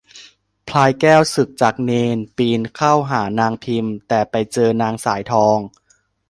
[0.67, 5.57] พลายแก้วสึกจากเณร ปีนเข้าหานางพิม แต่ไปเจอนางสายทอง